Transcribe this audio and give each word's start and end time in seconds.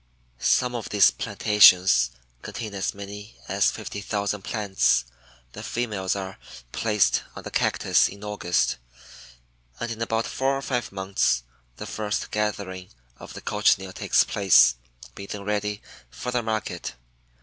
Some 0.39 0.73
of 0.73 0.89
these 0.89 1.11
plantations 1.11 2.09
contain 2.41 2.73
as 2.73 2.95
many 2.95 3.37
as 3.47 3.69
50,000 3.69 4.41
plants. 4.41 5.05
The 5.51 5.61
females 5.61 6.15
are 6.15 6.39
placed 6.71 7.21
on 7.35 7.43
the 7.43 7.51
Cactus 7.51 8.09
in 8.09 8.23
August 8.23 8.77
and 9.79 9.91
in 9.91 10.01
about 10.01 10.25
four 10.25 10.57
or 10.57 10.63
five 10.63 10.91
months 10.91 11.43
the 11.75 11.85
first 11.85 12.31
gathering 12.31 12.89
of 13.19 13.35
the 13.35 13.41
Cochineal 13.41 13.93
takes 13.93 14.23
place, 14.23 14.73
being 15.13 15.27
then 15.31 15.43
ready 15.43 15.83
for 16.09 16.31
the 16.31 16.41
market. 16.41 16.95